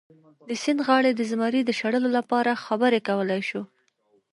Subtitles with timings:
[0.47, 3.61] د سیند غاړې د زمري د شړلو لپاره خبرې کولی شو.